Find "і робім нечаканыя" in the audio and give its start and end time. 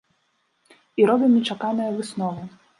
1.03-1.95